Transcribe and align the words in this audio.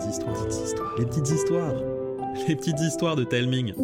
petites 0.00 0.14
histoires, 0.14 0.46
petites 0.46 0.62
histoires, 0.62 0.96
les 0.96 1.06
petites 1.06 1.28
histoires, 1.28 1.74
les 2.48 2.56
petites 2.56 2.80
histoires 2.80 3.16
de 3.16 3.24
Telming. 3.24 3.74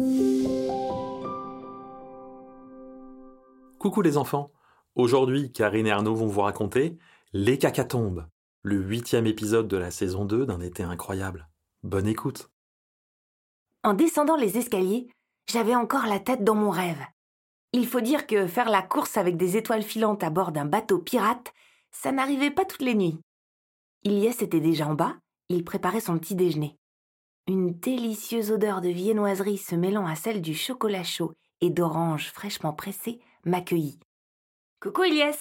Coucou 3.77 4.01
les 4.01 4.17
enfants. 4.17 4.51
Aujourd'hui, 4.95 5.51
Karine 5.51 5.85
et 5.85 5.91
Arnaud 5.91 6.15
vont 6.15 6.25
vous 6.25 6.41
raconter 6.41 6.97
Les 7.33 7.59
cacatombes, 7.59 8.25
le 8.63 8.77
huitième 8.77 9.27
épisode 9.27 9.67
de 9.67 9.77
la 9.77 9.91
saison 9.91 10.25
2 10.25 10.47
d'un 10.47 10.59
été 10.59 10.81
incroyable. 10.81 11.47
Bonne 11.83 12.07
écoute. 12.07 12.49
En 13.83 13.93
descendant 13.93 14.37
les 14.37 14.57
escaliers, 14.57 15.07
j'avais 15.47 15.75
encore 15.75 16.07
la 16.07 16.19
tête 16.19 16.43
dans 16.43 16.55
mon 16.55 16.71
rêve. 16.71 17.05
Il 17.73 17.85
faut 17.85 18.01
dire 18.01 18.25
que 18.25 18.47
faire 18.47 18.69
la 18.69 18.81
course 18.81 19.17
avec 19.17 19.37
des 19.37 19.55
étoiles 19.55 19.83
filantes 19.83 20.23
à 20.23 20.31
bord 20.31 20.51
d'un 20.51 20.65
bateau 20.65 20.97
pirate, 20.97 21.53
ça 21.91 22.11
n'arrivait 22.11 22.51
pas 22.51 22.65
toutes 22.65 22.81
les 22.81 22.95
nuits. 22.95 23.19
Ilyes 24.03 24.41
était 24.41 24.59
déjà 24.59 24.87
en 24.87 24.95
bas, 24.95 25.15
il 25.49 25.63
préparait 25.63 25.99
son 26.01 26.17
petit 26.19 26.35
déjeuner. 26.35 26.77
Une 27.47 27.71
délicieuse 27.79 28.51
odeur 28.51 28.81
de 28.81 28.89
viennoiserie 28.89 29.57
se 29.57 29.75
mêlant 29.75 30.05
à 30.05 30.15
celle 30.15 30.41
du 30.41 30.53
chocolat 30.53 31.03
chaud 31.03 31.33
et 31.61 31.69
d'orange 31.69 32.31
fraîchement 32.31 32.73
pressé 32.73 33.19
m'accueillit. 33.45 33.99
Coucou 34.81 35.05
Ilyes 35.05 35.39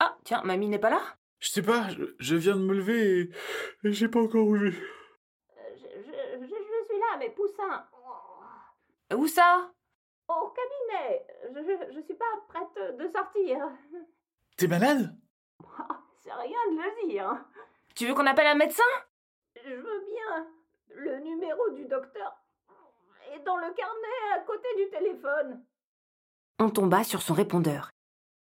Ah, 0.00 0.16
tiens, 0.24 0.42
mamie 0.42 0.68
n'est 0.68 0.78
pas 0.78 0.90
là? 0.90 1.00
Je 1.40 1.50
sais 1.50 1.62
pas, 1.62 1.88
je, 1.90 2.04
je 2.18 2.36
viens 2.36 2.56
de 2.56 2.62
me 2.62 2.74
lever 2.74 3.20
et, 3.20 3.30
et 3.88 3.92
j'ai 3.92 4.08
pas 4.08 4.20
encore 4.20 4.44
bougé. 4.46 4.72
Je, 4.72 5.76
je, 5.76 6.40
je, 6.40 6.46
je 6.46 6.84
suis 6.88 6.98
là, 6.98 7.18
mes 7.18 7.30
poussins. 7.30 7.84
Où 9.14 9.26
ça? 9.26 9.70
Au 10.28 10.48
cabinet. 10.52 11.26
Je, 11.54 11.60
je, 11.60 11.94
je 11.94 12.00
suis 12.04 12.14
pas 12.14 12.24
prête 12.48 12.96
de 12.98 13.08
sortir. 13.14 13.70
T'es 14.56 14.66
malade? 14.66 15.16
C'est 16.20 16.32
rien 16.32 16.58
de 16.70 16.76
le 16.76 17.08
dire. 17.08 17.44
Tu 17.94 18.06
veux 18.06 18.14
qu'on 18.14 18.26
appelle 18.26 18.46
un 18.48 18.54
médecin? 18.54 18.82
Le 20.88 21.18
numéro 21.20 21.70
du 21.70 21.84
docteur 21.86 22.32
est 23.34 23.44
dans 23.44 23.56
le 23.56 23.72
carnet 23.74 24.34
à 24.36 24.40
côté 24.40 24.68
du 24.76 24.90
téléphone. 24.90 25.62
On 26.58 26.70
tomba 26.70 27.04
sur 27.04 27.22
son 27.22 27.34
répondeur. 27.34 27.90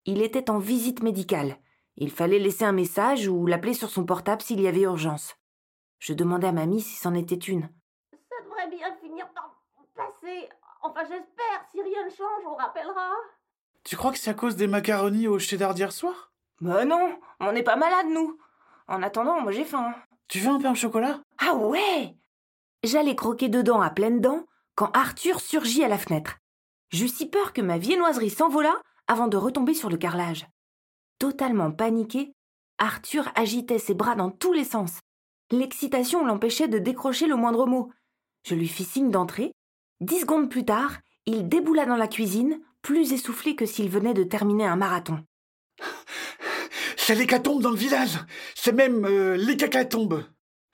Il 0.04 0.22
était 0.22 0.50
en 0.50 0.58
visite 0.58 1.02
médicale. 1.02 1.56
Il 1.96 2.10
fallait 2.10 2.38
laisser 2.38 2.64
un 2.64 2.72
message 2.72 3.28
ou 3.28 3.46
l'appeler 3.46 3.74
sur 3.74 3.88
son 3.90 4.04
portable 4.04 4.42
s'il 4.42 4.60
y 4.60 4.68
avait 4.68 4.80
urgence. 4.80 5.36
Je 5.98 6.14
demandai 6.14 6.48
à 6.48 6.52
mamie 6.52 6.80
si 6.80 6.96
c'en 6.96 7.14
était 7.14 7.36
une. 7.36 7.68
Ça 8.12 8.36
devrait 8.44 8.68
bien 8.68 8.94
finir 8.96 9.28
par 9.32 9.62
passer. 9.94 10.48
Enfin, 10.82 11.02
j'espère. 11.02 11.64
Si 11.70 11.80
rien 11.80 12.04
ne 12.04 12.10
change, 12.10 12.44
on 12.46 12.56
rappellera. 12.56 13.12
Tu 13.84 13.96
crois 13.96 14.12
que 14.12 14.18
c'est 14.18 14.30
à 14.30 14.34
cause 14.34 14.56
des 14.56 14.66
macaronis 14.66 15.28
au 15.28 15.38
cheddar 15.38 15.74
d'hier 15.74 15.92
soir? 15.92 16.32
Bah 16.60 16.84
non, 16.84 17.18
on 17.40 17.52
n'est 17.52 17.62
pas 17.62 17.76
malade, 17.76 18.06
nous. 18.08 18.38
En 18.88 19.02
attendant, 19.02 19.40
moi 19.40 19.52
j'ai 19.52 19.64
faim. 19.64 19.94
Tu 20.28 20.38
veux 20.38 20.50
un 20.50 20.60
pain 20.60 20.72
au 20.72 20.76
chocolat? 20.76 21.20
Ah 21.44 21.56
ouais 21.56 22.14
J'allais 22.84 23.16
croquer 23.16 23.48
dedans 23.48 23.80
à 23.80 23.90
pleines 23.90 24.20
dents 24.20 24.46
quand 24.76 24.92
Arthur 24.94 25.40
surgit 25.40 25.82
à 25.82 25.88
la 25.88 25.98
fenêtre. 25.98 26.38
J'eus 26.90 27.08
si 27.08 27.26
peur 27.26 27.52
que 27.52 27.60
ma 27.60 27.78
viennoiserie 27.78 28.30
s'envola 28.30 28.80
avant 29.08 29.26
de 29.26 29.36
retomber 29.36 29.74
sur 29.74 29.90
le 29.90 29.96
carrelage. 29.96 30.46
Totalement 31.18 31.72
paniqué, 31.72 32.32
Arthur 32.78 33.28
agitait 33.34 33.80
ses 33.80 33.94
bras 33.94 34.14
dans 34.14 34.30
tous 34.30 34.52
les 34.52 34.64
sens. 34.64 35.00
L'excitation 35.50 36.24
l'empêchait 36.24 36.68
de 36.68 36.78
décrocher 36.78 37.26
le 37.26 37.34
moindre 37.34 37.66
mot. 37.66 37.90
Je 38.46 38.54
lui 38.54 38.68
fis 38.68 38.84
signe 38.84 39.10
d'entrer. 39.10 39.52
Dix 40.00 40.20
secondes 40.20 40.48
plus 40.48 40.64
tard, 40.64 40.98
il 41.26 41.48
déboula 41.48 41.86
dans 41.86 41.96
la 41.96 42.08
cuisine, 42.08 42.60
plus 42.82 43.12
essoufflé 43.12 43.56
que 43.56 43.66
s'il 43.66 43.88
venait 43.88 44.14
de 44.14 44.24
terminer 44.24 44.66
un 44.66 44.76
marathon. 44.76 45.24
C'est 46.96 47.16
l'hécatombe 47.16 47.62
dans 47.62 47.70
le 47.70 47.76
village 47.76 48.20
C'est 48.54 48.72
même 48.72 49.04
euh, 49.06 49.36
les 49.36 49.56
cacatombes 49.56 50.24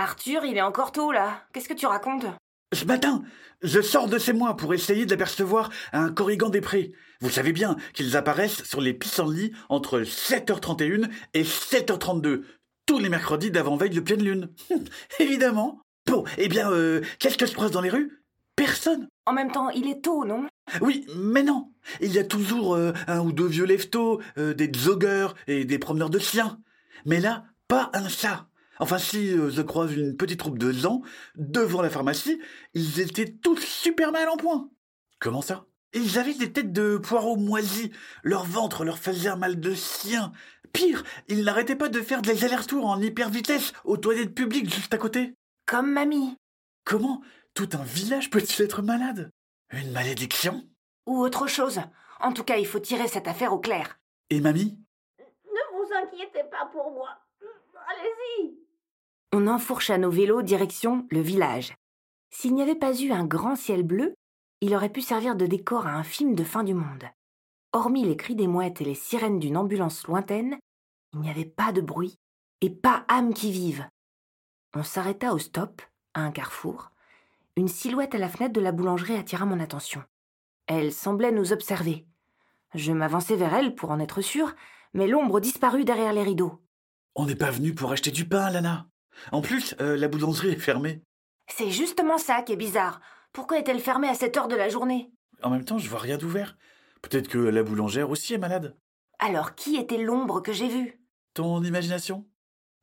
Arthur, 0.01 0.45
il 0.45 0.57
est 0.57 0.63
encore 0.63 0.93
tôt 0.93 1.11
là. 1.11 1.43
Qu'est-ce 1.53 1.69
que 1.69 1.75
tu 1.75 1.87
racontes? 1.87 2.25
Ce 2.73 2.85
matin, 2.85 3.25
je 3.63 3.81
sors 3.81 4.07
de 4.07 4.17
chez 4.17 4.33
moi 4.33 4.57
pour 4.57 4.73
essayer 4.73 5.07
d'apercevoir 5.07 5.71
un 5.93 6.13
corrigan 6.13 6.51
des 6.51 6.61
prés. 6.61 6.93
Vous 7.21 7.31
savez 7.31 7.53
bien 7.53 7.77
qu'ils 7.95 8.17
apparaissent 8.17 8.63
sur 8.63 8.81
les 8.81 8.95
pissenlits 8.95 9.53
entre 9.69 10.03
7h31 10.03 11.11
et 11.35 11.42
7h32, 11.42 12.42
tous 12.87 12.98
les 13.01 13.08
mercredis 13.08 13.51
d'avant-veille 13.51 13.91
de 13.91 13.98
pleine 13.98 14.23
lune. 14.23 14.51
Évidemment. 15.19 15.81
Bon, 16.07 16.23
eh 16.37 16.47
bien, 16.47 16.70
euh, 16.70 17.01
qu'est-ce 17.19 17.37
que 17.37 17.47
je 17.47 17.55
croise 17.55 17.73
dans 17.73 17.81
les 17.81 17.91
rues? 17.91 18.23
Personne. 18.55 19.08
En 19.27 19.33
même 19.33 19.51
temps, 19.51 19.70
il 19.70 19.89
est 19.89 20.05
tôt, 20.05 20.25
non? 20.25 20.47
Oui, 20.81 21.07
mais 21.17 21.42
non. 21.42 21.73
Il 22.01 22.13
y 22.13 22.20
a 22.20 22.25
toujours 22.25 22.77
euh, 22.77 22.92
un 23.08 23.19
ou 23.20 23.33
deux 23.33 23.47
vieux 23.48 23.67
leftos, 23.67 24.20
euh, 24.37 24.55
des 24.55 24.70
zogueurs 24.77 25.35
et 25.48 25.64
des 25.64 25.79
promeneurs 25.81 26.11
de 26.11 26.20
chiens. 26.20 26.61
Mais 27.05 27.19
là, 27.19 27.47
pas 27.67 27.91
un 27.95 28.08
chat. 28.08 28.47
Enfin, 28.80 28.98
si 28.98 29.33
euh, 29.33 29.50
je 29.50 29.62
croise 29.62 29.92
une 29.94 30.16
petite 30.16 30.39
troupe 30.39 30.58
de 30.58 30.72
gens 30.72 31.02
devant 31.36 31.83
la 31.83 31.90
pharmacie, 31.90 32.40
ils 32.74 33.00
étaient 33.00 33.30
tous 33.30 33.61
super 33.61 34.12
mal 34.12 34.28
en 34.28 34.36
point. 34.36 34.70
Comment 35.18 35.42
ça? 35.42 35.66
Ils 35.94 36.18
avaient 36.18 36.34
des 36.34 36.52
têtes 36.52 36.72
de 36.72 36.98
poireaux 36.98 37.36
moisis. 37.36 37.90
Leur 38.22 38.44
ventre 38.44 38.84
leur 38.84 38.98
faisait 38.98 39.30
un 39.30 39.36
mal 39.36 39.58
de 39.58 39.74
chien. 39.74 40.33
Pire, 40.72 41.02
ils 41.28 41.44
n'arrêtaient 41.44 41.77
pas 41.77 41.89
de 41.89 42.02
faire 42.02 42.22
des 42.22 42.44
allers-retours 42.44 42.86
en 42.86 43.00
hyper 43.00 43.30
vitesse 43.30 43.72
aux 43.84 43.96
toilettes 43.96 44.34
publiques 44.34 44.72
juste 44.72 44.92
à 44.92 44.98
côté. 44.98 45.34
Comme 45.66 45.90
mamie. 45.90 46.36
Comment? 46.84 47.22
Tout 47.55 47.70
un 47.72 47.84
village 47.84 48.30
peut-il 48.30 48.62
être 48.62 48.83
malade? 48.83 49.30
Une 49.70 49.92
malédiction? 49.92 50.62
Ou 51.06 51.20
autre 51.20 51.46
chose. 51.46 51.80
En 52.20 52.33
tout 52.33 52.45
cas, 52.45 52.56
il 52.56 52.66
faut 52.66 52.80
tirer 52.80 53.08
cette 53.08 53.28
affaire 53.28 53.52
au 53.52 53.58
clair. 53.58 53.98
Et 54.30 54.40
mamie? 54.40 54.78
Ne 55.18 55.62
vous 55.72 55.90
inquiétez 55.95 56.45
pas 56.50 56.66
pour 56.70 56.90
moi. 56.92 57.08
Allez-y. 57.89 58.58
On 59.33 59.46
enfourcha 59.46 59.98
nos 59.98 60.11
vélos 60.11 60.40
direction 60.40 61.06
le 61.11 61.20
village. 61.20 61.74
S'il 62.30 62.55
n'y 62.55 62.62
avait 62.62 62.74
pas 62.74 62.98
eu 62.98 63.12
un 63.12 63.27
grand 63.27 63.56
ciel 63.56 63.83
bleu, 63.83 64.14
il 64.62 64.74
aurait 64.74 64.89
pu 64.89 65.02
servir 65.02 65.36
de 65.36 65.44
décor 65.44 65.86
à 65.86 65.92
un 65.92 66.02
film 66.02 66.34
de 66.34 66.44
fin 66.44 66.64
du 66.64 66.72
monde. 66.72 67.05
Hormis 67.74 68.05
les 68.05 68.16
cris 68.16 68.34
des 68.34 68.46
mouettes 68.46 68.80
et 68.80 68.84
les 68.84 68.94
sirènes 68.94 69.39
d'une 69.39 69.58
ambulance 69.58 70.06
lointaine, 70.06 70.58
il 71.12 71.20
n'y 71.20 71.30
avait 71.30 71.44
pas 71.44 71.72
de 71.72 71.83
bruit 71.83 72.18
et 72.62 72.70
pas 72.70 73.05
âme 73.08 73.34
qui 73.34 73.52
vive. 73.52 73.86
On 74.74 74.83
s'arrêta 74.83 75.34
au 75.34 75.39
stop, 75.39 75.83
à 76.14 76.22
un 76.22 76.30
carrefour. 76.30 76.90
Une 77.56 77.68
silhouette 77.68 78.14
à 78.14 78.18
la 78.18 78.28
fenêtre 78.28 78.55
de 78.55 78.60
la 78.60 78.72
boulangerie 78.72 79.16
attira 79.16 79.45
mon 79.45 79.60
attention. 79.60 80.02
Elle 80.66 80.92
semblait 80.92 81.33
nous 81.33 81.52
observer. 81.52 82.06
Je 82.74 82.92
m'avançai 82.92 83.36
vers 83.36 83.55
elle 83.55 83.74
pour 83.74 83.90
en 83.90 84.00
être 84.00 84.22
sûr, 84.22 84.55
mais 84.95 85.06
l'ombre 85.06 85.40
disparut 85.40 85.84
derrière 85.84 86.12
les 86.14 86.22
rideaux. 86.22 86.62
On 87.14 87.27
n'est 87.27 87.36
pas 87.36 87.50
venu 87.50 87.74
pour 87.74 87.92
acheter 87.92 88.10
du 88.10 88.27
pain, 88.27 88.50
Lana. 88.50 88.86
En 89.33 89.40
plus, 89.40 89.74
euh, 89.80 89.96
la 89.96 90.08
boulangerie 90.08 90.51
est 90.51 90.58
fermée. 90.58 91.02
C'est 91.48 91.70
justement 91.70 92.18
ça 92.18 92.42
qui 92.42 92.52
est 92.52 92.56
bizarre. 92.56 93.01
Pourquoi 93.33 93.58
est-elle 93.58 93.80
fermée 93.80 94.08
à 94.08 94.14
cette 94.14 94.36
heure 94.36 94.48
de 94.48 94.56
la 94.56 94.68
journée? 94.68 95.11
En 95.42 95.51
même 95.51 95.64
temps, 95.64 95.79
je 95.79 95.89
vois 95.89 96.01
rien 96.01 96.18
d'ouvert. 96.18 96.56
Peut-être 97.02 97.28
que 97.28 97.39
la 97.39 97.62
boulangère 97.62 98.11
aussi 98.11 98.34
est 98.34 98.39
malade. 98.39 98.77
Alors 99.18 99.55
qui 99.55 99.77
était 99.77 99.98
l'ombre 99.98 100.40
que 100.40 100.52
j'ai 100.52 100.68
vue? 100.68 101.01
Ton 101.34 101.62
imagination? 101.62 102.27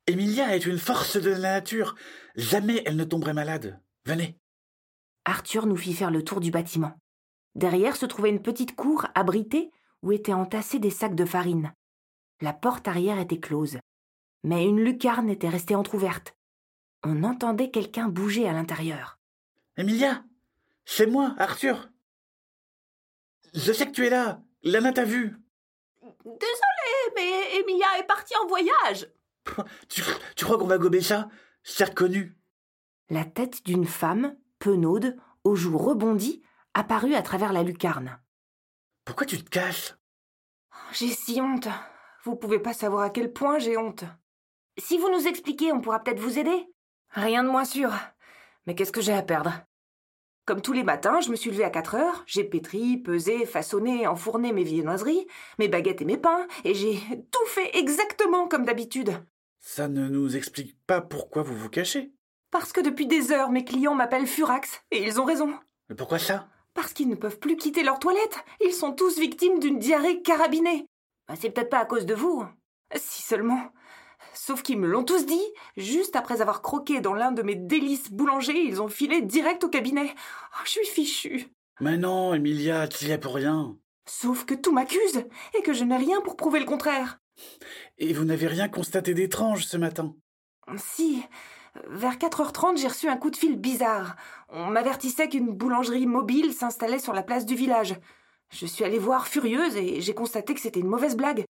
Emilia 0.06 0.54
est 0.54 0.66
une 0.66 0.78
force 0.78 1.16
de 1.16 1.30
la 1.30 1.52
nature. 1.54 1.94
Jamais 2.36 2.82
elle 2.86 2.96
ne 2.96 3.04
tomberait 3.04 3.34
malade. 3.34 3.80
Venez. 4.04 4.38
Arthur 5.24 5.66
nous 5.66 5.76
fit 5.76 5.94
faire 5.94 6.10
le 6.10 6.22
tour 6.22 6.40
du 6.40 6.50
bâtiment. 6.50 6.94
Derrière 7.54 7.96
se 7.96 8.06
trouvait 8.06 8.30
une 8.30 8.42
petite 8.42 8.76
cour 8.76 9.06
abritée 9.14 9.70
où 10.02 10.12
étaient 10.12 10.32
entassés 10.32 10.78
des 10.78 10.90
sacs 10.90 11.16
de 11.16 11.24
farine. 11.24 11.72
La 12.40 12.52
porte 12.52 12.86
arrière 12.86 13.18
était 13.18 13.40
close, 13.40 13.78
mais 14.46 14.64
une 14.64 14.80
lucarne 14.80 15.28
était 15.28 15.48
restée 15.48 15.74
entr'ouverte. 15.74 16.36
On 17.02 17.24
entendait 17.24 17.72
quelqu'un 17.72 18.08
bouger 18.08 18.48
à 18.48 18.52
l'intérieur. 18.52 19.18
Emilia 19.76 20.22
C'est 20.84 21.08
moi, 21.08 21.34
Arthur. 21.36 21.88
Je 23.54 23.72
sais 23.72 23.86
que 23.86 23.90
tu 23.90 24.06
es 24.06 24.10
là. 24.10 24.40
Lana 24.62 24.92
t'a 24.92 25.04
vu. 25.04 25.36
Désolée, 26.24 27.12
mais 27.16 27.58
Emilia 27.58 27.86
est 27.98 28.06
partie 28.06 28.34
en 28.42 28.46
voyage. 28.46 29.08
Tu, 29.88 30.02
tu 30.36 30.44
crois 30.44 30.58
qu'on 30.58 30.66
va 30.66 30.78
gober 30.78 31.00
ça? 31.00 31.28
C'est 31.64 31.84
reconnu. 31.84 32.36
La 33.10 33.24
tête 33.24 33.64
d'une 33.64 33.84
femme, 33.86 34.36
penaude, 34.60 35.16
aux 35.42 35.56
joues 35.56 35.78
rebondies, 35.78 36.42
apparut 36.72 37.14
à 37.14 37.22
travers 37.22 37.52
la 37.52 37.64
lucarne. 37.64 38.20
Pourquoi 39.04 39.26
tu 39.26 39.42
te 39.42 39.50
caches 39.50 39.94
J'ai 40.92 41.08
si 41.08 41.40
honte. 41.40 41.68
Vous 42.22 42.36
pouvez 42.36 42.60
pas 42.60 42.74
savoir 42.74 43.02
à 43.02 43.10
quel 43.10 43.32
point 43.32 43.58
j'ai 43.58 43.76
honte. 43.76 44.04
Si 44.78 44.98
vous 44.98 45.10
nous 45.10 45.26
expliquez, 45.26 45.72
on 45.72 45.80
pourra 45.80 46.00
peut-être 46.00 46.20
vous 46.20 46.38
aider. 46.38 46.66
Rien 47.10 47.42
de 47.42 47.48
moins 47.48 47.64
sûr. 47.64 47.92
Mais 48.66 48.74
qu'est-ce 48.74 48.92
que 48.92 49.00
j'ai 49.00 49.14
à 49.14 49.22
perdre? 49.22 49.52
Comme 50.44 50.60
tous 50.60 50.72
les 50.72 50.84
matins, 50.84 51.20
je 51.20 51.30
me 51.30 51.36
suis 51.36 51.50
levée 51.50 51.64
à 51.64 51.70
4 51.70 51.94
heures, 51.94 52.24
j'ai 52.26 52.44
pétri, 52.44 52.98
pesé, 52.98 53.46
façonné, 53.46 54.06
enfourné 54.06 54.52
mes 54.52 54.64
viennoiseries, 54.64 55.26
mes 55.58 55.68
baguettes 55.68 56.02
et 56.02 56.04
mes 56.04 56.18
pains, 56.18 56.46
et 56.64 56.74
j'ai 56.74 57.00
tout 57.32 57.46
fait 57.46 57.76
exactement 57.78 58.46
comme 58.46 58.64
d'habitude. 58.64 59.12
Ça 59.58 59.88
ne 59.88 60.08
nous 60.08 60.36
explique 60.36 60.78
pas 60.86 61.00
pourquoi 61.00 61.42
vous 61.42 61.56
vous 61.56 61.70
cachez. 61.70 62.12
Parce 62.52 62.72
que 62.72 62.80
depuis 62.80 63.06
des 63.06 63.32
heures, 63.32 63.50
mes 63.50 63.64
clients 63.64 63.94
m'appellent 63.94 64.28
Furax, 64.28 64.82
et 64.92 65.02
ils 65.02 65.20
ont 65.20 65.24
raison. 65.24 65.52
Mais 65.88 65.96
pourquoi 65.96 66.18
ça? 66.18 66.48
Parce 66.74 66.92
qu'ils 66.92 67.08
ne 67.08 67.16
peuvent 67.16 67.40
plus 67.40 67.56
quitter 67.56 67.82
leur 67.82 67.98
toilette. 67.98 68.44
Ils 68.64 68.74
sont 68.74 68.92
tous 68.92 69.18
victimes 69.18 69.58
d'une 69.58 69.78
diarrhée 69.78 70.22
carabinée. 70.22 70.86
Bah, 71.26 71.34
c'est 71.40 71.50
peut-être 71.50 71.70
pas 71.70 71.80
à 71.80 71.86
cause 71.86 72.06
de 72.06 72.14
vous. 72.14 72.44
Si 72.94 73.22
seulement. 73.22 73.72
Sauf 74.36 74.62
qu'ils 74.62 74.78
me 74.78 74.86
l'ont 74.86 75.04
tous 75.04 75.24
dit. 75.24 75.46
Juste 75.76 76.14
après 76.14 76.42
avoir 76.42 76.60
croqué 76.60 77.00
dans 77.00 77.14
l'un 77.14 77.32
de 77.32 77.42
mes 77.42 77.54
délices 77.54 78.10
boulangers, 78.10 78.60
ils 78.60 78.82
ont 78.82 78.88
filé 78.88 79.22
direct 79.22 79.64
au 79.64 79.68
cabinet. 79.68 80.14
Oh, 80.14 80.62
je 80.64 80.70
suis 80.70 80.86
fichue. 80.86 81.48
Mais 81.80 81.96
non, 81.96 82.34
Emilia, 82.34 82.86
tu 82.86 83.06
y 83.06 83.10
es 83.10 83.18
pour 83.18 83.34
rien. 83.34 83.76
Sauf 84.08 84.44
que 84.44 84.54
tout 84.54 84.72
m'accuse, 84.72 85.24
et 85.58 85.62
que 85.62 85.72
je 85.72 85.84
n'ai 85.84 85.96
rien 85.96 86.20
pour 86.20 86.36
prouver 86.36 86.60
le 86.60 86.66
contraire. 86.66 87.18
Et 87.98 88.12
vous 88.12 88.24
n'avez 88.24 88.46
rien 88.46 88.68
constaté 88.68 89.14
d'étrange 89.14 89.64
ce 89.64 89.76
matin? 89.76 90.14
Si. 90.76 91.22
Vers 91.88 92.16
4h30, 92.16 92.78
j'ai 92.78 92.88
reçu 92.88 93.08
un 93.08 93.16
coup 93.16 93.30
de 93.30 93.36
fil 93.36 93.56
bizarre. 93.56 94.16
On 94.48 94.66
m'avertissait 94.66 95.28
qu'une 95.28 95.50
boulangerie 95.52 96.06
mobile 96.06 96.52
s'installait 96.52 96.98
sur 96.98 97.12
la 97.12 97.22
place 97.22 97.46
du 97.46 97.54
village. 97.54 97.96
Je 98.50 98.66
suis 98.66 98.84
allée 98.84 98.98
voir 98.98 99.28
furieuse 99.28 99.76
et 99.76 100.00
j'ai 100.00 100.14
constaté 100.14 100.54
que 100.54 100.60
c'était 100.60 100.80
une 100.80 100.88
mauvaise 100.88 101.16
blague. 101.16 101.44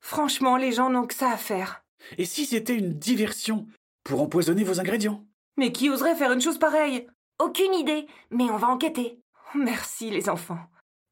Franchement, 0.00 0.56
les 0.56 0.72
gens 0.72 0.90
n'ont 0.90 1.06
que 1.06 1.14
ça 1.14 1.30
à 1.30 1.36
faire. 1.36 1.82
Et 2.18 2.24
si 2.24 2.46
c'était 2.46 2.76
une 2.76 2.94
diversion 2.94 3.66
pour 4.04 4.20
empoisonner 4.20 4.64
vos 4.64 4.80
ingrédients? 4.80 5.24
Mais 5.56 5.72
qui 5.72 5.90
oserait 5.90 6.14
faire 6.14 6.32
une 6.32 6.40
chose 6.40 6.58
pareille? 6.58 7.06
Aucune 7.38 7.74
idée, 7.74 8.06
mais 8.30 8.44
on 8.44 8.56
va 8.56 8.68
enquêter. 8.68 9.20
Merci, 9.54 10.10
les 10.10 10.28
enfants. 10.28 10.58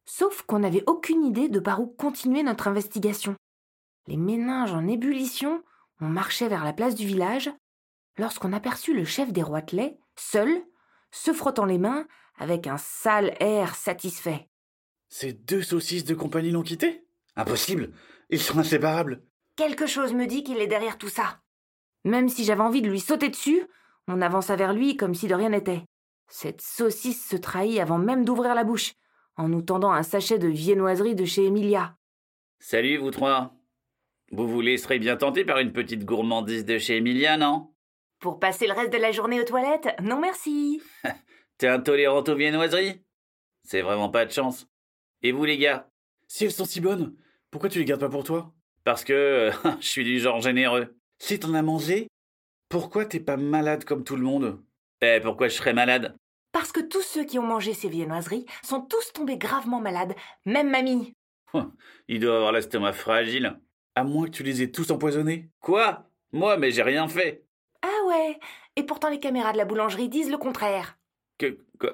Sauf 0.06 0.42
qu'on 0.42 0.58
n'avait 0.58 0.84
aucune 0.86 1.24
idée 1.24 1.48
de 1.48 1.60
par 1.60 1.80
où 1.80 1.86
continuer 1.86 2.42
notre 2.42 2.68
investigation. 2.68 3.36
Les 4.06 4.16
méninges 4.16 4.72
en 4.72 4.86
ébullition, 4.86 5.62
on 6.00 6.06
marchait 6.06 6.48
vers 6.48 6.64
la 6.64 6.72
place 6.72 6.94
du 6.94 7.06
village, 7.06 7.50
lorsqu'on 8.18 8.52
aperçut 8.52 8.94
le 8.94 9.04
chef 9.04 9.32
des 9.32 9.42
Roitelets, 9.42 9.98
seul, 10.16 10.62
se 11.10 11.32
frottant 11.32 11.64
les 11.64 11.78
mains, 11.78 12.06
avec 12.38 12.66
un 12.66 12.76
sale 12.76 13.34
air 13.40 13.74
satisfait. 13.74 14.48
Ces 15.08 15.32
deux 15.32 15.62
saucisses 15.62 16.04
de 16.04 16.14
compagnie 16.14 16.50
l'ont 16.50 16.62
quitté? 16.62 17.06
Impossible 17.36 17.92
Ils 18.30 18.40
sont 18.40 18.58
inséparables 18.58 19.22
Quelque 19.56 19.86
chose 19.86 20.12
me 20.12 20.26
dit 20.26 20.42
qu'il 20.42 20.58
est 20.58 20.66
derrière 20.66 20.98
tout 20.98 21.08
ça. 21.08 21.40
Même 22.04 22.28
si 22.28 22.44
j'avais 22.44 22.60
envie 22.60 22.82
de 22.82 22.90
lui 22.90 23.00
sauter 23.00 23.28
dessus, 23.28 23.62
on 24.08 24.20
avança 24.20 24.56
vers 24.56 24.72
lui 24.72 24.96
comme 24.96 25.14
si 25.14 25.28
de 25.28 25.34
rien 25.34 25.50
n'était. 25.50 25.82
Cette 26.28 26.60
saucisse 26.60 27.28
se 27.28 27.36
trahit 27.36 27.78
avant 27.78 27.98
même 27.98 28.24
d'ouvrir 28.24 28.54
la 28.54 28.64
bouche, 28.64 28.94
en 29.36 29.48
nous 29.48 29.62
tendant 29.62 29.92
un 29.92 30.02
sachet 30.02 30.38
de 30.38 30.48
viennoiserie 30.48 31.14
de 31.14 31.24
chez 31.24 31.46
Emilia. 31.46 31.96
Salut, 32.58 32.96
vous 32.96 33.10
trois. 33.12 33.54
Vous 34.32 34.48
vous 34.48 34.60
laisserez 34.60 34.98
bien 34.98 35.16
tenter 35.16 35.44
par 35.44 35.58
une 35.58 35.72
petite 35.72 36.04
gourmandise 36.04 36.64
de 36.64 36.78
chez 36.78 36.96
Emilia, 36.96 37.36
non? 37.36 37.72
Pour 38.18 38.40
passer 38.40 38.66
le 38.66 38.72
reste 38.72 38.92
de 38.92 38.98
la 38.98 39.12
journée 39.12 39.40
aux 39.40 39.44
toilettes 39.44 39.94
Non 40.02 40.18
merci. 40.20 40.82
T'es 41.58 41.68
intolérante 41.68 42.28
aux 42.28 42.34
viennoiseries? 42.34 43.04
C'est 43.62 43.82
vraiment 43.82 44.08
pas 44.08 44.24
de 44.24 44.32
chance. 44.32 44.66
Et 45.22 45.30
vous, 45.30 45.44
les 45.44 45.58
gars? 45.58 45.88
Si 46.26 46.44
elles 46.44 46.52
sont 46.52 46.64
si 46.64 46.80
bonnes, 46.80 47.14
pourquoi 47.50 47.68
tu 47.68 47.78
les 47.78 47.84
gardes 47.84 48.00
pas 48.00 48.08
pour 48.08 48.24
toi? 48.24 48.52
Parce 48.84 49.04
que 49.04 49.50
je 49.80 49.86
suis 49.86 50.04
du 50.04 50.18
genre 50.20 50.40
généreux. 50.40 50.94
Si 51.18 51.38
t'en 51.38 51.54
as 51.54 51.62
mangé, 51.62 52.08
pourquoi 52.68 53.04
t'es 53.06 53.20
pas 53.20 53.36
malade 53.36 53.84
comme 53.84 54.04
tout 54.04 54.16
le 54.16 54.22
monde? 54.22 54.62
Eh, 55.00 55.20
pourquoi 55.22 55.48
je 55.48 55.54
serais 55.54 55.72
malade? 55.74 56.16
Parce 56.52 56.70
que 56.70 56.80
tous 56.80 57.02
ceux 57.02 57.24
qui 57.24 57.38
ont 57.38 57.46
mangé 57.46 57.74
ces 57.74 57.88
viennoiseries 57.88 58.46
sont 58.62 58.80
tous 58.80 59.12
tombés 59.12 59.38
gravement 59.38 59.80
malades, 59.80 60.14
même 60.46 60.70
mamie. 60.70 61.12
Il 62.08 62.20
doit 62.20 62.36
avoir 62.36 62.52
l'estomac 62.52 62.92
fragile. 62.92 63.58
À 63.96 64.04
moins 64.04 64.26
que 64.26 64.30
tu 64.30 64.42
les 64.42 64.62
aies 64.62 64.70
tous 64.70 64.90
empoisonnés. 64.90 65.48
Quoi? 65.60 66.04
Moi, 66.32 66.56
mais 66.56 66.72
j'ai 66.72 66.82
rien 66.82 67.06
fait. 67.06 67.44
Ah 67.82 68.06
ouais 68.08 68.38
Et 68.76 68.82
pourtant 68.82 69.08
les 69.08 69.20
caméras 69.20 69.52
de 69.52 69.58
la 69.58 69.64
boulangerie 69.64 70.08
disent 70.08 70.30
le 70.30 70.38
contraire. 70.38 70.98
Que. 71.38 71.58
quoi? 71.78 71.92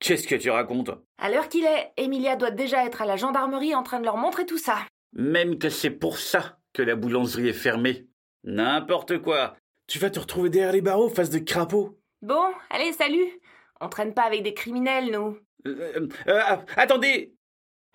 Qu'est-ce 0.00 0.26
que 0.26 0.34
tu 0.34 0.50
racontes? 0.50 0.90
À 1.18 1.30
l'heure 1.30 1.48
qu'il 1.48 1.64
est, 1.64 1.92
Emilia 1.96 2.34
doit 2.34 2.50
déjà 2.50 2.84
être 2.84 3.02
à 3.02 3.06
la 3.06 3.16
gendarmerie 3.16 3.74
en 3.74 3.82
train 3.82 4.00
de 4.00 4.04
leur 4.04 4.16
montrer 4.16 4.46
tout 4.46 4.58
ça. 4.58 4.78
Même 5.12 5.58
que 5.58 5.68
c'est 5.68 5.90
pour 5.90 6.18
ça 6.18 6.58
que 6.72 6.82
la 6.82 6.96
boulangerie 6.96 7.48
est 7.48 7.52
fermée. 7.52 8.06
N'importe 8.44 9.18
quoi. 9.18 9.56
Tu 9.86 9.98
vas 9.98 10.10
te 10.10 10.20
retrouver 10.20 10.50
derrière 10.50 10.72
les 10.72 10.80
barreaux 10.80 11.08
face 11.08 11.30
de 11.30 11.38
crapaud. 11.38 11.98
Bon, 12.22 12.52
allez, 12.70 12.92
salut. 12.92 13.40
On 13.80 13.88
traîne 13.88 14.14
pas 14.14 14.22
avec 14.22 14.42
des 14.42 14.54
criminels, 14.54 15.10
nous. 15.10 15.38
Euh, 15.66 16.08
euh, 16.28 16.56
attendez 16.76 17.34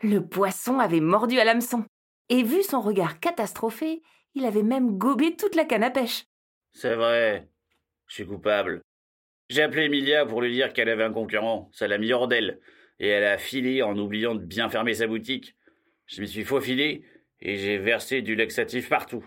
Le 0.02 0.20
poisson 0.20 0.80
avait 0.80 1.00
mordu 1.00 1.40
à 1.40 1.46
l'hameçon. 1.46 1.86
Et 2.30 2.44
vu 2.44 2.64
son 2.64 2.82
regard 2.82 3.20
catastrophé, 3.20 4.02
il 4.34 4.46
avait 4.46 4.64
même 4.64 4.98
gobé 4.98 5.36
toute 5.36 5.56
la 5.56 5.66
canne 5.66 5.84
à 5.84 5.92
pêche. 5.92 6.26
C'est 6.74 6.96
vrai. 6.96 7.48
Je 8.08 8.16
suis 8.16 8.26
coupable. 8.26 8.82
J'ai 9.50 9.62
appelé 9.62 9.84
Emilia 9.86 10.26
pour 10.26 10.42
lui 10.42 10.52
dire 10.52 10.74
qu'elle 10.74 10.90
avait 10.90 11.04
un 11.04 11.14
concurrent. 11.14 11.70
Ça 11.72 11.88
l'a 11.88 11.98
mis 11.98 12.12
hors 12.12 12.28
d'elle. 12.28 12.60
Et 13.00 13.08
elle 13.08 13.26
a 13.26 13.38
filé 13.38 13.84
en 13.84 13.98
oubliant 13.98 14.36
de 14.36 14.44
bien 14.44 14.70
fermer 14.70 14.96
sa 14.96 15.08
boutique. 15.08 15.56
Je 16.06 16.22
m'y 16.22 16.28
suis 16.28 16.44
faufilé 16.44 17.04
et 17.42 17.58
j'ai 17.58 17.78
versé 17.78 18.22
du 18.22 18.36
laxatif 18.36 18.90
partout. 18.90 19.26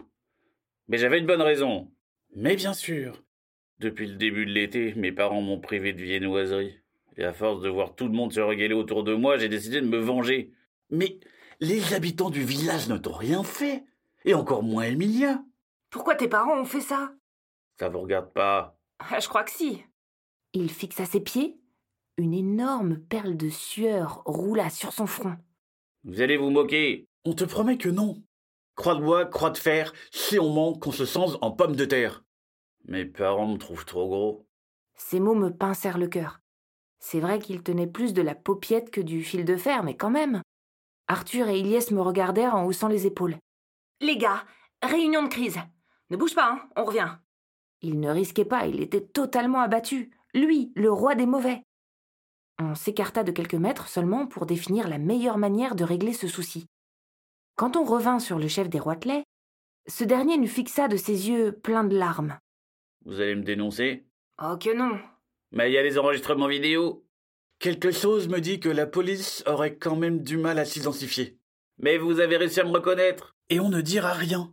Mais 0.89 0.99
j'avais 0.99 1.19
une 1.19 1.27
bonne 1.27 1.43
raison. 1.43 1.93
Mais 2.35 2.57
bien 2.57 2.73
sûr. 2.73 3.23
Depuis 3.79 4.07
le 4.07 4.17
début 4.17 4.47
de 4.47 4.51
l'été, 4.53 4.95
mes 4.95 5.13
parents 5.13 5.41
m'ont 5.43 5.61
privé 5.61 5.93
de 5.93 6.03
viennoiserie. 6.03 6.79
Et 7.17 7.25
à 7.25 7.33
force 7.33 7.61
de 7.63 7.69
voir 7.69 7.95
tout 7.95 8.07
le 8.07 8.13
monde 8.13 8.33
se 8.33 8.41
régaler 8.41 8.75
autour 8.75 9.05
de 9.05 9.15
moi, 9.15 9.39
j'ai 9.39 9.49
décidé 9.49 9.81
de 9.81 9.87
me 9.87 9.99
venger. 9.99 10.53
Mais 10.91 11.19
les 11.61 11.95
habitants 11.95 12.31
du 12.31 12.43
village 12.43 12.89
ne 12.89 12.97
t'ont 12.97 13.13
rien 13.13 13.43
fait. 13.43 13.85
Et 14.25 14.35
encore 14.35 14.63
moins 14.63 14.85
Emilia. 14.85 15.43
Pourquoi 15.91 16.15
tes 16.15 16.29
parents 16.29 16.59
ont 16.61 16.65
fait 16.65 16.81
ça? 16.81 17.13
Ça 17.79 17.89
vous 17.89 18.01
regarde 18.01 18.33
pas. 18.33 18.79
Ah, 18.99 19.21
Je 19.21 19.29
crois 19.29 19.45
que 19.45 19.51
si. 19.51 19.83
Il 20.53 20.71
fixa 20.71 21.05
ses 21.07 21.21
pieds. 21.21 21.59
Une 22.17 22.35
énorme 22.35 22.99
perle 22.99 23.37
de 23.37 23.49
sueur 23.49 24.23
roula 24.25 24.71
sur 24.71 24.93
son 24.93 25.07
front. 25.07 25.37
Vous 26.09 26.23
allez 26.23 26.39
vous 26.39 26.49
moquer. 26.49 27.07
On 27.27 27.35
te 27.35 27.45
promet 27.45 27.77
que 27.77 27.91
non. 27.91 28.23
Croix 28.77 28.95
de 28.95 29.03
bois, 29.03 29.27
croix 29.27 29.51
de 29.51 29.59
fer, 29.59 29.93
si 30.11 30.39
on 30.39 30.51
manque, 30.55 30.81
qu'on 30.81 30.91
se 30.91 31.05
sente 31.05 31.37
en 31.43 31.51
pommes 31.51 31.77
de 31.77 31.85
terre. 31.85 32.25
Mes 32.87 33.05
parents 33.05 33.47
me 33.47 33.59
trouvent 33.59 33.85
trop 33.85 34.09
gros. 34.09 34.47
Ces 34.95 35.21
mots 35.21 35.35
me 35.35 35.51
pincèrent 35.51 35.99
le 35.99 36.09
cœur. 36.09 36.41
C'est 36.99 37.21
vrai 37.21 37.39
qu'il 37.41 37.63
tenait 37.63 37.87
plus 37.87 38.15
de 38.15 38.23
la 38.23 38.35
paupiette 38.35 38.91
que 38.91 39.03
du 39.03 39.23
fil 39.23 39.45
de 39.45 39.59
fer, 39.59 39.83
mais 39.83 39.99
quand 39.99 40.09
même. 40.09 40.41
Arthur 41.09 41.47
et 41.49 41.61
Ilyes 41.61 41.93
me 41.93 42.01
regardèrent 42.01 42.55
en 42.55 42.65
haussant 42.65 42.89
les 42.89 43.07
épaules. 43.07 43.37
Les 44.01 44.17
gars, 44.17 44.47
réunion 44.83 45.25
de 45.25 45.29
crise. 45.29 45.59
Ne 46.09 46.17
bouge 46.17 46.35
pas, 46.35 46.53
hein, 46.53 46.69
on 46.75 46.87
revient. 46.87 47.19
Il 47.83 48.01
ne 48.01 48.09
risquait 48.09 48.47
pas, 48.47 48.67
il 48.67 48.81
était 48.81 49.05
totalement 49.05 49.61
abattu. 49.61 50.17
Lui, 50.33 50.73
le 50.75 50.91
roi 50.91 51.15
des 51.15 51.27
mauvais. 51.27 51.65
On 52.61 52.75
s'écarta 52.75 53.23
de 53.23 53.31
quelques 53.31 53.55
mètres 53.55 53.89
seulement 53.89 54.27
pour 54.27 54.45
définir 54.45 54.89
la 54.89 54.99
meilleure 54.99 55.39
manière 55.39 55.75
de 55.77 55.85
régler 55.85 56.13
ce 56.13 56.27
souci. 56.27 56.67
Quand 57.57 57.77
on 57.77 57.85
revint 57.85 58.19
sur 58.19 58.39
le 58.39 58.49
chef 58.49 58.69
des 58.69 58.81
Roitelets, 58.81 59.25
ce 59.87 60.05
dernier 60.05 60.37
nous 60.37 60.49
fixa 60.49 60.89
de 60.89 60.97
ses 60.97 61.29
yeux 61.29 61.53
pleins 61.53 61.85
de 61.85 61.97
larmes. 61.97 62.39
Vous 63.05 63.21
allez 63.21 63.35
me 63.35 63.43
dénoncer? 63.43 64.07
Oh 64.43 64.57
que 64.59 64.75
non. 64.77 64.99
Mais 65.53 65.71
il 65.71 65.75
y 65.75 65.79
a 65.79 65.83
les 65.83 65.99
enregistrements 65.99 66.49
vidéo. 66.49 67.05
Quelque 67.59 67.91
chose 67.91 68.29
me 68.29 68.41
dit 68.41 68.61
que 68.61 68.69
la 68.69 68.87
police 68.87 69.43
aurait 69.47 69.77
quand 69.77 69.97
même 69.97 70.23
du 70.23 70.37
mal 70.37 70.59
à 70.59 70.65
s'identifier. 70.65 71.39
Mais 71.79 71.97
vous 71.97 72.21
avez 72.21 72.37
réussi 72.37 72.61
à 72.61 72.65
me 72.65 72.71
reconnaître. 72.71 73.37
Et 73.51 73.61
on 73.61 73.69
ne 73.69 73.81
dira 73.81 74.13
rien. 74.13 74.53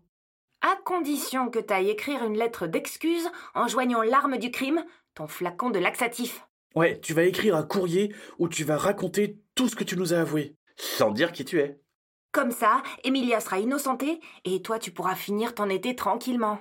À 0.61 0.75
condition 0.85 1.49
que 1.49 1.59
t'ailles 1.59 1.89
écrire 1.89 2.23
une 2.23 2.37
lettre 2.37 2.65
d'excuse 2.65 3.29
en 3.55 3.67
joignant 3.67 4.01
l'arme 4.03 4.37
du 4.37 4.51
crime, 4.51 4.83
ton 5.15 5.27
flacon 5.27 5.69
de 5.69 5.79
laxatif. 5.79 6.45
Ouais, 6.75 6.99
tu 6.99 7.13
vas 7.13 7.23
écrire 7.23 7.55
un 7.55 7.63
courrier 7.63 8.13
où 8.37 8.49
tu 8.49 8.65
vas 8.65 8.77
raconter 8.77 9.39
tout 9.55 9.69
ce 9.69 9.75
que 9.75 9.85
tu 9.85 9.95
nous 9.95 10.13
as 10.13 10.19
avoué. 10.19 10.55
Sans 10.75 11.11
dire 11.11 11.31
qui 11.31 11.45
tu 11.45 11.59
es. 11.59 11.79
Comme 12.33 12.51
ça, 12.51 12.83
Emilia 13.05 13.39
sera 13.39 13.59
innocentée 13.59 14.19
et 14.43 14.61
toi 14.61 14.77
tu 14.77 14.91
pourras 14.91 15.15
finir 15.15 15.55
ton 15.55 15.69
été 15.69 15.95
tranquillement. 15.95 16.59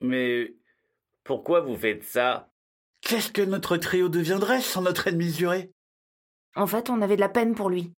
Mais 0.00 0.54
pourquoi 1.24 1.60
vous 1.60 1.76
faites 1.76 2.04
ça? 2.04 2.52
Qu'est-ce 3.00 3.32
que 3.32 3.42
notre 3.42 3.76
trio 3.76 4.08
deviendrait 4.08 4.60
sans 4.60 4.82
notre 4.82 5.08
ennemi 5.08 5.32
juré? 5.32 5.72
En 6.54 6.68
fait, 6.68 6.88
on 6.88 7.02
avait 7.02 7.16
de 7.16 7.20
la 7.20 7.28
peine 7.28 7.56
pour 7.56 7.68
lui. 7.68 7.92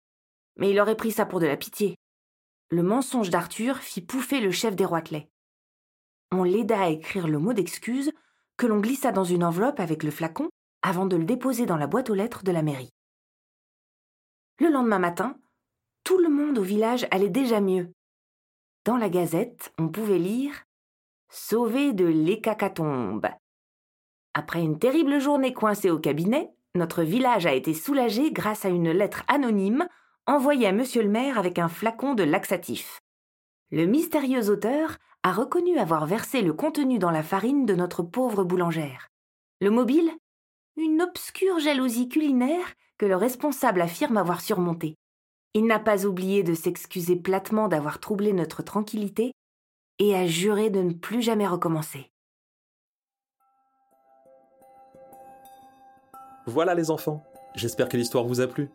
Mais 0.56 0.70
il 0.70 0.78
aurait 0.78 0.96
pris 0.96 1.10
ça 1.10 1.26
pour 1.26 1.40
de 1.40 1.46
la 1.46 1.56
pitié. 1.56 1.96
Le 2.70 2.84
mensonge 2.84 3.30
d'Arthur 3.30 3.78
fit 3.78 4.00
pouffer 4.00 4.40
le 4.40 4.52
chef 4.52 4.76
des 4.76 4.84
Roitelets. 4.84 5.28
On 6.30 6.44
l'aida 6.44 6.82
à 6.82 6.88
écrire 6.88 7.26
le 7.26 7.38
mot 7.38 7.52
d'excuse 7.52 8.12
que 8.56 8.66
l'on 8.66 8.78
glissa 8.78 9.10
dans 9.10 9.24
une 9.24 9.42
enveloppe 9.42 9.80
avec 9.80 10.04
le 10.04 10.12
flacon 10.12 10.48
avant 10.82 11.06
de 11.06 11.16
le 11.16 11.24
déposer 11.24 11.66
dans 11.66 11.76
la 11.76 11.86
boîte 11.86 12.10
aux 12.10 12.14
lettres 12.14 12.44
de 12.44 12.52
la 12.52 12.62
mairie. 12.62 12.92
Le 14.58 14.68
lendemain 14.68 14.98
matin, 14.98 15.36
tout 16.04 16.18
le 16.18 16.28
monde 16.28 16.58
au 16.58 16.62
village 16.62 17.06
allait 17.10 17.30
déjà 17.30 17.60
mieux. 17.60 17.92
Dans 18.84 18.96
la 18.96 19.08
gazette, 19.08 19.72
on 19.78 19.88
pouvait 19.88 20.18
lire 20.18 20.64
Sauvé 21.34 21.94
de 21.94 22.04
l'hécatombe. 22.04 23.26
Après 24.34 24.62
une 24.62 24.78
terrible 24.78 25.18
journée 25.18 25.54
coincée 25.54 25.90
au 25.90 25.98
cabinet, 25.98 26.50
notre 26.74 27.02
village 27.02 27.46
a 27.46 27.54
été 27.54 27.72
soulagé 27.72 28.32
grâce 28.32 28.64
à 28.64 28.68
une 28.68 28.90
lettre 28.90 29.24
anonyme 29.28 29.88
envoyée 30.26 30.66
à 30.66 30.72
monsieur 30.72 31.02
le 31.02 31.08
maire 31.08 31.38
avec 31.38 31.58
un 31.58 31.68
flacon 31.68 32.14
de 32.14 32.22
laxatif. 32.22 33.00
Le 33.70 33.86
mystérieux 33.86 34.50
auteur 34.50 34.98
a 35.22 35.32
reconnu 35.32 35.78
avoir 35.78 36.06
versé 36.06 36.42
le 36.42 36.52
contenu 36.52 36.98
dans 36.98 37.10
la 37.10 37.22
farine 37.22 37.64
de 37.64 37.74
notre 37.74 38.02
pauvre 38.02 38.44
boulangère. 38.44 39.08
Le 39.60 39.70
mobile 39.70 40.10
Une 40.76 41.02
obscure 41.02 41.58
jalousie 41.58 42.08
culinaire 42.08 42.64
que 42.96 43.04
le 43.04 43.14
responsable 43.14 43.82
affirme 43.82 44.16
avoir 44.16 44.40
surmontée. 44.40 44.96
Il 45.52 45.66
n'a 45.66 45.78
pas 45.78 46.06
oublié 46.06 46.42
de 46.42 46.54
s'excuser 46.54 47.14
platement 47.14 47.68
d'avoir 47.68 48.00
troublé 48.00 48.32
notre 48.32 48.62
tranquillité 48.62 49.32
et 49.98 50.16
a 50.16 50.26
juré 50.26 50.70
de 50.70 50.80
ne 50.80 50.94
plus 50.94 51.20
jamais 51.20 51.46
recommencer. 51.46 52.10
Voilà 56.46 56.74
les 56.74 56.90
enfants, 56.90 57.22
j'espère 57.54 57.90
que 57.90 57.98
l'histoire 57.98 58.24
vous 58.24 58.40
a 58.40 58.46
plu. 58.46 58.70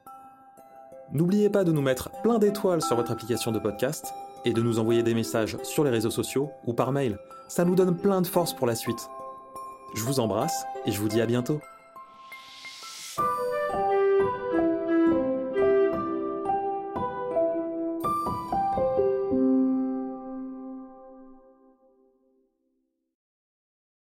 N'oubliez 1.11 1.49
pas 1.49 1.63
de 1.63 1.71
nous 1.71 1.81
mettre 1.81 2.11
plein 2.21 2.37
d'étoiles 2.37 2.83
sur 2.83 2.95
votre 2.95 3.11
application 3.11 3.51
de 3.51 3.59
podcast 3.59 4.13
et 4.45 4.53
de 4.53 4.61
nous 4.61 4.77
envoyer 4.77 5.01
des 5.01 5.15
messages 5.15 5.57
sur 5.63 5.83
les 5.83 5.89
réseaux 5.89 6.11
sociaux 6.11 6.51
ou 6.67 6.73
par 6.73 6.91
mail. 6.91 7.17
Ça 7.47 7.65
nous 7.65 7.75
donne 7.75 7.97
plein 7.97 8.21
de 8.21 8.27
force 8.27 8.53
pour 8.53 8.67
la 8.67 8.75
suite. 8.75 9.09
Je 9.95 10.03
vous 10.03 10.19
embrasse 10.19 10.63
et 10.85 10.91
je 10.91 11.01
vous 11.01 11.07
dis 11.07 11.21
à 11.21 11.25
bientôt. 11.25 11.59